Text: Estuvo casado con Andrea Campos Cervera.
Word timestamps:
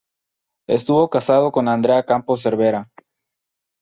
Estuvo 0.67 1.11
casado 1.11 1.51
con 1.51 1.67
Andrea 1.67 2.03
Campos 2.03 2.41
Cervera. 2.41 2.89